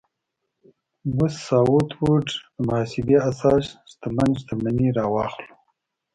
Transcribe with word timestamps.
بوث 1.15 1.35
ساوت 1.49 1.89
ووډ 2.01 2.27
محاسبې 2.65 3.17
اساس 3.31 3.65
شتمن 3.91 4.29
شتمني 4.41 4.87
راواخلو. 4.97 5.55